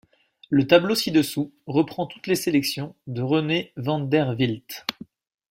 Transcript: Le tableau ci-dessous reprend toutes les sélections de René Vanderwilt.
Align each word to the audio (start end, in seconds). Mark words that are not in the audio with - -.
Le 0.49 0.65
tableau 0.65 0.95
ci-dessous 0.95 1.53
reprend 1.67 2.07
toutes 2.07 2.25
les 2.25 2.33
sélections 2.33 2.95
de 3.05 3.21
René 3.21 3.71
Vanderwilt. 3.77 4.83